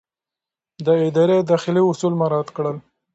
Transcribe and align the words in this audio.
ده 0.85 0.91
د 1.01 1.03
ادارې 1.07 1.37
داخلي 1.51 1.81
اصول 1.89 2.13
مراعات 2.21 2.49
کړل. 2.57 2.77